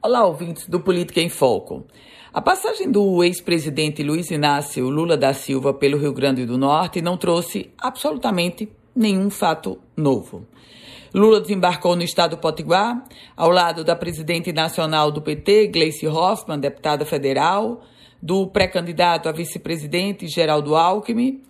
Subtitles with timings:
[0.00, 1.84] Olá, ouvintes do Política em Foco.
[2.32, 7.16] A passagem do ex-presidente Luiz Inácio Lula da Silva pelo Rio Grande do Norte não
[7.16, 10.46] trouxe absolutamente nenhum fato novo.
[11.12, 13.04] Lula desembarcou no estado do Potiguar,
[13.36, 17.82] ao lado da presidente nacional do PT, Gleice Hoffmann, deputada federal,
[18.22, 21.42] do pré-candidato a vice-presidente Geraldo Alckmin,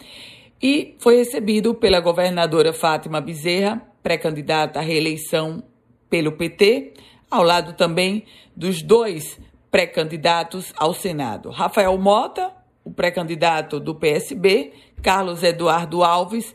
[0.60, 5.62] e foi recebido pela governadora Fátima Bezerra, pré-candidata à reeleição
[6.08, 6.94] pelo PT,
[7.30, 8.24] ao lado também
[8.56, 9.40] dos dois
[9.70, 11.50] pré-candidatos ao Senado.
[11.50, 12.52] Rafael Mota,
[12.84, 16.54] o pré-candidato do PSB, Carlos Eduardo Alves,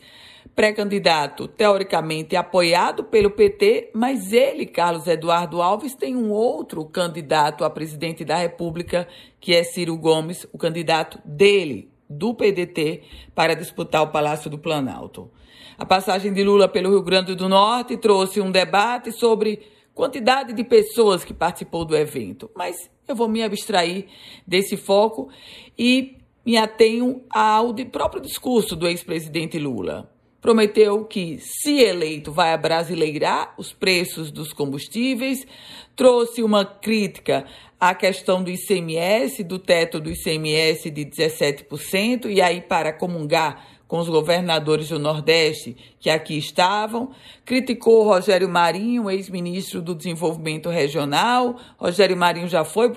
[0.55, 7.69] pré-candidato teoricamente apoiado pelo PT, mas ele, Carlos Eduardo Alves, tem um outro candidato a
[7.69, 9.07] presidente da República,
[9.39, 15.31] que é Ciro Gomes, o candidato dele, do PDT, para disputar o Palácio do Planalto.
[15.77, 19.59] A passagem de Lula pelo Rio Grande do Norte trouxe um debate sobre
[19.93, 22.75] quantidade de pessoas que participou do evento, mas
[23.07, 24.07] eu vou me abstrair
[24.45, 25.29] desse foco
[25.77, 30.12] e me atenho ao próprio discurso do ex-presidente Lula.
[30.43, 35.47] Prometeu que, se eleito, vai abrasileirar os preços dos combustíveis,
[35.95, 37.45] trouxe uma crítica
[37.79, 43.99] à questão do ICMS, do teto do ICMS de 17%, e aí, para comungar com
[43.99, 47.11] os governadores do Nordeste que aqui estavam,
[47.45, 51.57] criticou Rogério Marinho, ex-ministro do Desenvolvimento Regional.
[51.77, 52.91] Rogério Marinho já foi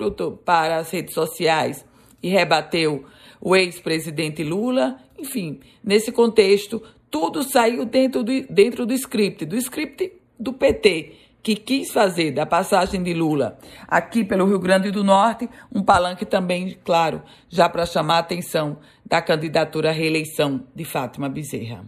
[0.44, 1.84] para as redes sociais
[2.20, 3.04] e rebateu
[3.40, 4.96] o ex-presidente Lula.
[5.16, 11.54] Enfim, nesse contexto, tudo saiu dentro do, dentro do script, do script do PT que
[11.54, 16.76] quis fazer da passagem de Lula aqui pelo Rio Grande do Norte um palanque também,
[16.84, 21.84] claro, já para chamar a atenção da candidatura à reeleição de Fátima Bezerra.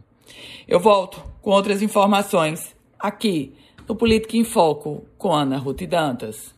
[0.66, 3.52] Eu volto com outras informações aqui
[3.88, 6.54] no Política em Foco com Ana Ruth Dantas.